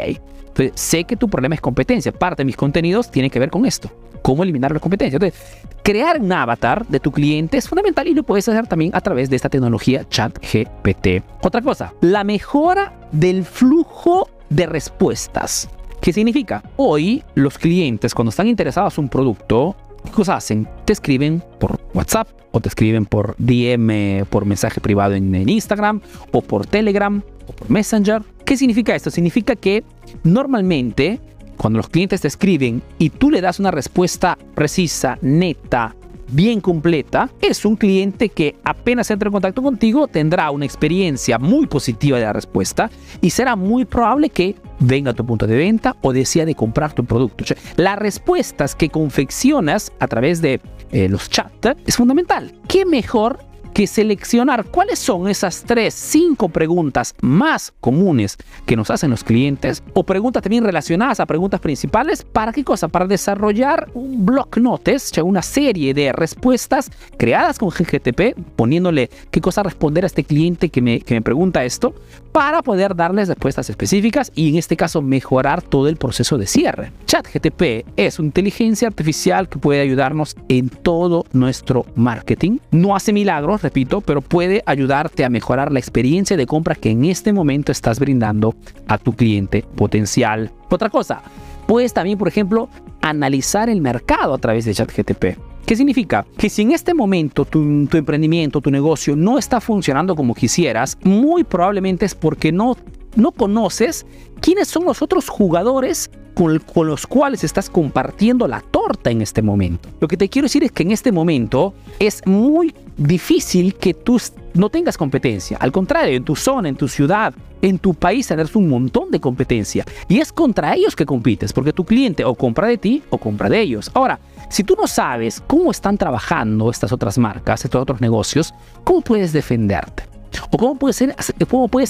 Entonces, 0.57 0.72
sé 0.75 1.03
que 1.03 1.17
tu 1.17 1.29
problema 1.29 1.55
es 1.55 1.62
competencia. 1.62 2.13
Parte 2.13 2.41
de 2.41 2.45
mis 2.45 2.55
contenidos 2.55 3.12
tiene 3.12 3.29
que 3.29 3.39
ver 3.39 3.50
con 3.50 3.65
esto. 3.65 3.91
Cómo 4.22 4.41
eliminar 4.41 4.72
la 4.72 4.79
competencia. 4.79 5.17
Entonces, 5.17 5.39
crear 5.84 6.19
un 6.19 6.31
avatar 6.31 6.86
de 6.88 7.00
tu 7.00 7.12
cliente 7.12 7.57
es 7.57 7.67
fundamental 7.67 8.07
y 8.07 8.13
lo 8.13 8.24
puedes 8.24 8.48
hacer 8.48 8.65
también 8.65 8.91
a 8.95 9.01
través 9.01 9.29
de 9.29 9.36
esta 9.36 9.50
tecnología 9.50 10.07
ChatGPT. 10.07 11.24
Otra 11.41 11.62
cosa, 11.62 11.93
la 12.01 12.24
mejora 12.24 12.93
del 13.12 13.43
flujo 13.43 14.29
de 14.50 14.65
respuestas. 14.65 15.69
¿Qué 16.01 16.13
significa? 16.13 16.63
Hoy 16.77 17.24
los 17.34 17.57
clientes 17.57 18.13
cuando 18.13 18.29
están 18.29 18.48
interesados 18.48 18.98
en 18.98 19.05
un 19.05 19.10
producto 19.10 19.75
¿Qué 20.05 20.12
cosas 20.12 20.38
hacen? 20.38 20.67
Te 20.85 20.93
escriben 20.93 21.43
por 21.59 21.79
WhatsApp 21.93 22.27
o 22.51 22.59
te 22.62 22.69
escriben 22.69 23.05
por 23.05 23.35
DM, 23.38 24.25
por 24.29 24.45
mensaje 24.45 24.79
privado 24.79 25.13
en, 25.13 25.50
Instagram 25.50 26.01
o 26.31 26.41
por 26.41 26.65
Telegram 26.65 27.21
o 27.47 27.51
por 27.53 27.69
Messenger. 27.69 28.21
¿Qué 28.45 28.55
significa 28.55 28.95
esto? 28.95 29.12
Significa 29.12 29.55
que 29.55 29.83
normalmente 30.24 31.19
cuando 31.57 31.77
los 31.77 31.89
clientes 31.89 32.21
te 32.21 32.27
escriben 32.27 32.81
y 32.97 33.09
tú 33.09 33.29
le 33.29 33.41
das 33.41 33.59
una 33.59 33.71
respuesta 33.71 34.38
precisa, 34.53 35.17
neta, 35.21 35.95
bien 36.29 36.62
completa, 36.62 37.29
es 37.41 37.65
un 37.65 37.75
cliente 37.75 38.29
que 38.29 38.55
apenas 38.63 39.10
entre 39.12 39.27
en 39.27 39.34
contacto 39.34 39.62
contigo 39.62 40.08
tendrá 40.08 40.51
una 40.51 40.65
experiencia 40.65 41.39
muy 41.39 41.67
positiva 41.67 42.17
de 42.17 42.25
la 42.25 42.34
respuesta 42.34 42.89
y 43.22 43.29
será 43.29 43.55
muy 43.55 43.86
probable 43.86 44.29
que 44.29 44.55
venga 44.79 45.12
a 45.12 45.13
tu 45.13 45.25
punto 45.25 45.48
de 45.48 45.55
venta 45.55 45.96
o 46.01 46.13
decida 46.13 46.46
de 46.46 46.55
comprar 46.55 46.94
tu 46.94 47.05
producto. 47.05 47.44
las 47.77 47.98
respuestas 47.98 48.75
que 48.75 48.89
confeccionas 48.89 49.91
a 50.00 50.08
través 50.08 50.41
de 50.41 50.60
eh, 50.91 51.10
los 51.10 51.29
chats 51.29 51.55
es 51.86 51.96
fundamental. 51.96 52.53
¿Qué 52.67 52.86
mejor 52.86 53.39
que 53.75 53.88
seleccionar 53.88 54.63
cuáles 54.63 55.00
son 55.00 55.27
esas 55.27 55.65
tres, 55.65 55.94
cinco 55.94 56.48
preguntas 56.48 57.13
más 57.20 57.74
comunes 57.82 58.38
que 58.65 58.77
nos 58.77 58.89
hacen 58.89 59.10
los 59.12 59.25
clientes 59.25 59.84
o 59.94 60.05
preguntas 60.05 60.41
también 60.41 60.63
relacionadas 60.63 61.20
a 61.20 61.25
preguntas 61.25 61.60
principales. 61.60 62.24
¿Para 62.24 62.53
qué 62.53 62.63
cosa? 62.63 62.88
Para 62.88 63.05
desarrollar 63.05 63.89
un 63.94 64.25
block 64.25 64.60
notes, 64.60 65.12
una 65.22 65.41
serie 65.41 65.94
de 65.94 66.13
respuestas 66.13 66.89
creadas 67.17 67.60
con 67.60 67.67
GGTP, 67.67 68.39
poniéndole 68.55 69.10
qué 69.29 69.41
cosa 69.41 69.62
responder 69.62 70.05
a 70.05 70.08
este 70.08 70.24
cliente 70.24 70.70
que 70.70 70.82
me, 70.82 71.01
que 71.01 71.13
me 71.13 71.22
pregunta 71.22 71.65
esto, 71.65 71.94
para 72.32 72.62
poder 72.62 72.96
darles 72.96 73.27
respuestas 73.27 73.70
específicas 73.70 74.32
y 74.36 74.50
en 74.50 74.55
este 74.55 74.77
caso 74.77 75.01
mejorar 75.01 75.62
todo 75.62 75.89
el 75.89 75.98
proceso 75.98 76.38
de 76.38 76.48
cierre. 76.48 76.94
ChatGTP 77.08 77.86
es 77.98 78.20
una 78.20 78.27
inteligencia 78.27 78.88
artificial 78.88 79.50
que 79.50 79.60
puede 79.60 79.82
ayudarnos 79.82 80.38
en 80.48 80.70
todo 80.70 81.25
nuestro 81.34 81.86
marketing. 81.96 82.60
No 82.72 82.96
hace 82.96 83.12
milagros, 83.12 83.64
repito, 83.65 84.01
pero 84.01 84.22
puede 84.22 84.62
ayudarte 84.67 85.25
a 85.25 85.29
mejorar 85.29 85.72
la 85.72 85.79
experiencia 85.79 86.38
de 86.38 86.45
compra 86.45 86.75
que 86.75 86.91
en 86.91 87.03
este 87.05 87.34
momento 87.34 87.72
estás 87.72 88.00
brindando 88.00 88.53
a 88.88 89.00
tu 89.00 89.13
cliente 89.13 89.63
potencial. 89.75 90.51
Otra 90.69 90.91
cosa, 90.91 91.24
puedes 91.65 91.91
también, 91.91 92.19
por 92.19 92.27
ejemplo, 92.27 92.69
analizar 93.01 93.67
el 93.69 93.81
mercado 93.81 94.36
a 94.36 94.38
través 94.38 94.65
de 94.65 94.74
ChatGTP. 94.75 95.25
¿Qué 95.65 95.75
significa? 95.75 96.27
Que 96.38 96.48
si 96.48 96.62
en 96.62 96.74
este 96.74 96.93
momento 96.93 97.43
tu, 97.43 97.88
tu, 97.88 97.98
emprendimiento, 97.98 98.62
tu 98.62 98.69
negocio 98.69 99.15
no 99.15 99.39
está 99.39 99.60
funcionando 99.60 100.15
como 100.15 100.36
quisieras, 100.36 100.95
muy 101.03 101.43
probablemente 101.43 102.05
es 102.05 102.13
porque 102.13 102.51
no, 102.51 102.77
no 103.15 103.31
conoces 103.31 104.05
quiénes 104.41 104.67
son 104.67 104.86
los 104.86 105.01
otros 105.01 105.29
jugadores 105.29 106.10
con, 106.36 106.88
los 106.88 107.07
cuales 107.07 107.43
estás 107.43 107.69
compartiendo 107.69 108.48
la 108.48 108.62
torta 108.62 109.10
en 109.10 109.22
este 109.22 109.41
momento. 109.41 109.89
Lo 110.00 110.07
que 110.07 110.17
te 110.17 110.29
quiero 110.29 110.45
decir 110.45 110.63
es 110.63 110.72
que 110.72 110.84
en 110.84 110.91
este 110.91 111.12
momento 111.12 111.74
es 111.98 112.22
muy 112.27 112.75
difícil 112.98 113.75
que 113.75 113.93
tú 113.93 114.22
no 114.53 114.69
tengas 114.69 114.98
competencia. 114.98 115.57
Al 115.57 115.72
contrario, 115.72 116.15
en 116.15 116.24
tu 116.24 116.36
zona, 116.36 116.69
en 116.69 116.75
tu 116.75 116.88
ciudad, 116.88 117.34
en 117.62 117.79
tu 117.79 117.93
país 117.93 118.27
tendrás 118.27 118.55
un 118.55 118.69
montón 118.69 119.12
de 119.12 119.19
competencia. 119.19 119.86
Y 120.07 120.19
es 120.19 120.31
contra 120.31 120.75
ellos 120.75 120.95
que 120.95 121.05
compites, 121.05 121.53
porque 121.53 121.74
tu 121.74 121.86
cliente 121.86 122.25
o 122.25 122.36
compra 122.36 122.67
de 122.67 122.77
ti 122.77 123.01
o 123.10 123.17
compra 123.17 123.50
de 123.50 123.62
ellos. 123.62 123.89
Ahora, 123.93 124.19
si 124.50 124.63
tú 124.63 124.75
no 124.79 124.88
sabes 124.88 125.41
cómo 125.48 125.72
están 125.72 125.98
trabajando 125.98 126.69
estas 126.69 126.91
otras 126.91 127.17
marcas, 127.17 127.63
estos 127.65 127.81
otros 127.81 128.01
negocios, 128.01 128.53
¿cómo 128.84 129.01
puedes 129.01 129.34
defenderte? 129.34 130.14
¿O 130.51 130.58
cómo 130.58 130.75
puedes, 130.75 131.01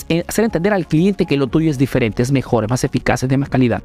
eh, 0.10 0.24
hacer 0.28 0.46
entender 0.46 0.74
al 0.74 0.88
cliente 0.88 1.26
que 1.26 1.38
lo 1.38 1.48
tuyo 1.48 1.70
es 1.70 1.78
diferente, 1.78 2.24
es 2.24 2.32
mejor, 2.32 2.64
es 2.64 2.70
más 2.70 2.84
eficaz, 2.84 3.24
es 3.24 3.30
de 3.30 3.38
más 3.38 3.50
calidad? 3.50 3.84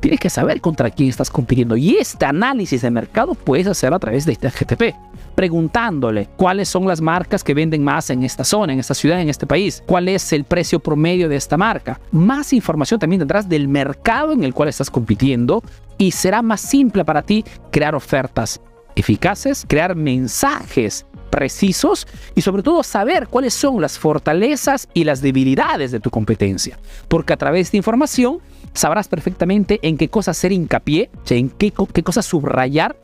Tienes 0.00 0.18
que 0.18 0.30
saber 0.30 0.60
contra 0.60 0.90
quién 0.90 1.08
estás 1.08 1.30
compitiendo 1.30 1.76
y 1.76 1.96
este 1.96 2.24
análisis 2.24 2.82
de 2.82 2.90
mercado 2.90 3.34
puedes 3.34 3.66
hacerlo 3.66 3.96
a 3.96 4.00
través 4.00 4.26
de 4.26 4.32
este 4.32 4.50
GTP, 4.50 4.96
preguntándole 5.34 6.28
cuáles 6.36 6.68
son 6.68 6.88
las 6.88 7.00
marcas 7.00 7.44
que 7.44 7.54
venden 7.54 7.84
más 7.84 8.10
en 8.10 8.24
esta 8.24 8.42
zona, 8.42 8.72
en 8.72 8.80
esta 8.80 8.94
ciudad, 8.94 9.20
en 9.20 9.28
este 9.28 9.46
país, 9.46 9.82
cuál 9.86 10.08
es 10.08 10.32
el 10.32 10.44
precio 10.44 10.80
promedio 10.80 11.28
de 11.28 11.36
esta 11.36 11.56
marca. 11.56 12.00
Más 12.10 12.52
información 12.52 12.98
también 12.98 13.20
tendrás 13.20 13.48
del 13.48 13.68
mercado 13.68 14.32
en 14.32 14.42
el 14.42 14.54
cual 14.54 14.68
estás 14.68 14.90
compitiendo 14.90 15.62
y 15.98 16.10
será 16.10 16.42
más 16.42 16.60
simple 16.60 17.04
para 17.04 17.22
ti 17.22 17.44
crear 17.70 17.94
ofertas 17.94 18.60
eficaces, 18.96 19.64
crear 19.68 19.94
mensajes 19.94 21.06
precisos 21.32 22.06
y 22.34 22.42
sobre 22.42 22.62
todo 22.62 22.82
saber 22.82 23.26
cuáles 23.26 23.54
son 23.54 23.80
las 23.80 23.98
fortalezas 23.98 24.86
y 24.92 25.04
las 25.04 25.22
debilidades 25.22 25.90
de 25.90 25.98
tu 25.98 26.10
competencia. 26.10 26.78
Porque 27.08 27.32
a 27.32 27.38
través 27.38 27.72
de 27.72 27.78
información 27.78 28.38
sabrás 28.74 29.08
perfectamente 29.08 29.80
en 29.82 29.96
qué 29.96 30.08
cosas 30.08 30.36
hacer 30.38 30.52
hincapié, 30.52 31.10
en 31.30 31.48
qué, 31.48 31.72
qué 31.92 32.02
cosas 32.02 32.26
subrayar, 32.26 32.96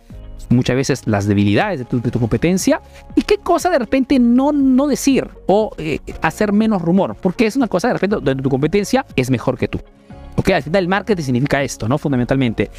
muchas 0.50 0.76
veces 0.76 1.06
las 1.06 1.26
debilidades 1.26 1.78
de 1.80 1.85
tu, 1.85 2.20
competencia 2.20 2.80
y 3.14 3.23
qué 3.23 3.38
cosa 3.38 3.70
de 3.70 3.78
repente 3.78 4.18
no, 4.18 4.52
no 4.52 4.87
decir 4.87 5.28
o 5.47 5.73
eh, 5.78 6.00
hacer 6.20 6.52
menos 6.52 6.82
rumor, 6.82 7.16
porque 7.20 7.47
es 7.47 7.56
una 7.56 7.66
cosa 7.66 7.88
de 7.88 7.94
repente 7.94 8.16
donde 8.16 8.42
tu 8.42 8.50
competencia 8.50 9.06
es 9.16 9.30
mejor 9.30 9.56
que 9.56 9.68
tú. 9.68 9.80
Ok, 10.37 10.50
al 10.50 10.62
final 10.62 10.85
el 10.85 10.88
marketing 10.88 11.23
significa 11.23 11.62
esto, 11.62 11.88
¿no? 11.88 11.99
Fundamentalmente, 11.99 12.70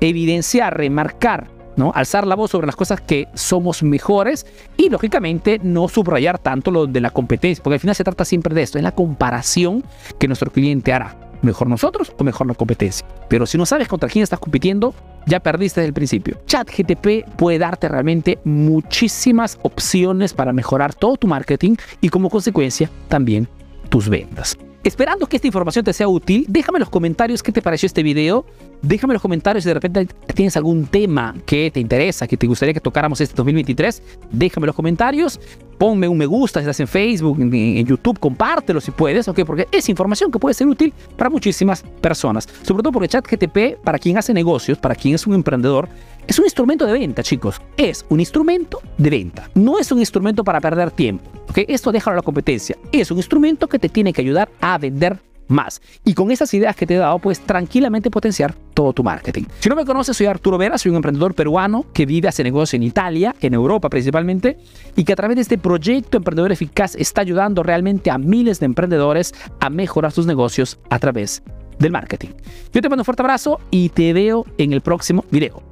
evidenciar, 0.00 0.76
remarcar, 0.76 1.48
¿no? 1.76 1.92
Alzar 1.94 2.26
la 2.26 2.34
voz 2.34 2.50
sobre 2.50 2.66
las 2.66 2.76
cosas 2.76 3.00
que 3.00 3.28
somos 3.34 3.82
mejores 3.82 4.46
y 4.76 4.88
lógicamente 4.90 5.60
no 5.62 5.88
subrayar 5.88 6.38
tanto 6.38 6.70
lo 6.70 6.86
de 6.86 7.00
la 7.00 7.10
competencia, 7.10 7.62
porque 7.62 7.74
al 7.74 7.80
final 7.80 7.94
se 7.94 8.04
trata 8.04 8.24
siempre 8.24 8.54
de 8.54 8.62
esto, 8.62 8.78
es 8.78 8.84
la 8.84 8.94
comparación 8.94 9.84
que 10.18 10.28
nuestro 10.28 10.50
cliente 10.50 10.92
hará 10.92 11.16
mejor 11.42 11.68
nosotros 11.68 12.12
o 12.18 12.24
mejor 12.24 12.46
la 12.46 12.54
competencia. 12.54 13.06
Pero 13.28 13.46
si 13.46 13.58
no 13.58 13.66
sabes 13.66 13.88
contra 13.88 14.08
quién 14.08 14.22
estás 14.22 14.38
compitiendo, 14.38 14.94
ya 15.26 15.40
perdiste 15.40 15.80
desde 15.80 15.88
el 15.88 15.94
principio. 15.94 16.38
ChatGTP 16.46 17.28
puede 17.36 17.58
darte 17.58 17.88
realmente 17.88 18.38
muchísimas 18.44 19.58
opciones 19.62 20.32
para 20.32 20.52
mejorar 20.52 20.94
todo 20.94 21.16
tu 21.16 21.26
marketing 21.26 21.76
y 22.00 22.08
como 22.08 22.30
consecuencia 22.30 22.90
también 23.08 23.48
tus 23.88 24.08
ventas. 24.08 24.56
Esperando 24.84 25.28
que 25.28 25.36
esta 25.36 25.46
información 25.46 25.84
te 25.84 25.92
sea 25.92 26.08
útil, 26.08 26.44
déjame 26.48 26.78
en 26.78 26.80
los 26.80 26.90
comentarios 26.90 27.40
qué 27.40 27.52
te 27.52 27.62
pareció 27.62 27.86
este 27.86 28.02
video. 28.02 28.44
Déjame 28.82 29.12
en 29.12 29.14
los 29.14 29.22
comentarios 29.22 29.62
si 29.62 29.68
de 29.68 29.74
repente 29.74 30.08
tienes 30.34 30.56
algún 30.56 30.86
tema 30.86 31.36
que 31.46 31.70
te 31.70 31.78
interesa, 31.78 32.26
que 32.26 32.36
te 32.36 32.48
gustaría 32.48 32.74
que 32.74 32.80
tocáramos 32.80 33.20
este 33.20 33.36
2023. 33.36 34.02
Déjame 34.32 34.64
en 34.64 34.66
los 34.66 34.74
comentarios. 34.74 35.38
Ponme 35.78 36.08
un 36.08 36.18
me 36.18 36.26
gusta 36.26 36.58
si 36.58 36.64
estás 36.64 36.80
en 36.80 36.88
Facebook, 36.88 37.40
en, 37.40 37.86
YouTube, 37.86 38.18
compártelo 38.18 38.80
si 38.80 38.90
puedes, 38.90 39.28
¿ok? 39.28 39.44
Porque 39.46 39.68
es 39.70 39.88
información 39.88 40.32
que 40.32 40.40
puede 40.40 40.54
ser 40.54 40.66
útil 40.66 40.92
para 41.16 41.30
muchísimas 41.30 41.82
personas. 42.00 42.48
Sobre 42.62 42.82
todo 42.82 42.92
porque 42.92 43.08
ChatGTP, 43.08 43.82
para 43.84 44.00
quien 44.00 44.18
hace 44.18 44.34
negocios, 44.34 44.78
para 44.78 44.96
quien 44.96 45.14
es 45.14 45.26
un 45.28 45.34
emprendedor, 45.34 45.88
es 46.26 46.38
un 46.38 46.44
instrumento 46.44 46.86
de 46.86 46.92
venta, 46.92 47.22
chicos. 47.22 47.60
Es 47.76 48.04
un 48.08 48.20
instrumento 48.20 48.80
de 48.98 49.10
venta. 49.10 49.50
No 49.54 49.78
es 49.78 49.90
un 49.92 49.98
instrumento 49.98 50.44
para 50.44 50.60
perder 50.60 50.90
tiempo. 50.90 51.30
¿ok? 51.48 51.58
Esto 51.68 51.92
déjalo 51.92 52.14
a 52.14 52.16
la 52.16 52.22
competencia. 52.22 52.76
Es 52.90 53.10
un 53.10 53.18
instrumento 53.18 53.68
que 53.68 53.78
te 53.78 53.88
tiene 53.88 54.12
que 54.12 54.22
ayudar 54.22 54.50
a 54.60 54.78
vender 54.78 55.18
más. 55.48 55.82
Y 56.04 56.14
con 56.14 56.30
esas 56.30 56.52
ideas 56.54 56.74
que 56.74 56.86
te 56.86 56.94
he 56.94 56.98
dado, 56.98 57.18
puedes 57.18 57.40
tranquilamente 57.40 58.10
potenciar 58.10 58.54
todo 58.74 58.92
tu 58.92 59.02
marketing. 59.02 59.44
Si 59.60 59.68
no 59.68 59.76
me 59.76 59.84
conoces, 59.84 60.16
soy 60.16 60.26
Arturo 60.26 60.58
Vera, 60.58 60.78
soy 60.78 60.90
un 60.90 60.96
emprendedor 60.96 61.34
peruano 61.34 61.86
que 61.92 62.06
vive, 62.06 62.28
hace 62.28 62.42
negocio 62.42 62.76
en 62.76 62.84
Italia, 62.84 63.34
en 63.40 63.54
Europa 63.54 63.90
principalmente, 63.90 64.58
y 64.96 65.04
que 65.04 65.12
a 65.12 65.16
través 65.16 65.36
de 65.36 65.42
este 65.42 65.58
proyecto 65.58 66.16
Emprendedor 66.16 66.52
Eficaz 66.52 66.94
está 66.96 67.20
ayudando 67.20 67.62
realmente 67.62 68.10
a 68.10 68.18
miles 68.18 68.60
de 68.60 68.66
emprendedores 68.66 69.34
a 69.60 69.70
mejorar 69.70 70.12
sus 70.12 70.26
negocios 70.26 70.78
a 70.88 70.98
través 70.98 71.42
del 71.78 71.92
marketing. 71.92 72.30
Yo 72.72 72.80
te 72.80 72.88
mando 72.88 73.02
un 73.02 73.04
fuerte 73.04 73.22
abrazo 73.22 73.60
y 73.70 73.90
te 73.90 74.12
veo 74.12 74.46
en 74.58 74.72
el 74.72 74.80
próximo 74.80 75.24
video. 75.30 75.71